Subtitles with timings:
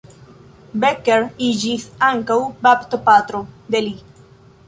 [0.83, 3.45] Becker iĝis ankaŭ baptopatro
[3.77, 3.95] de li.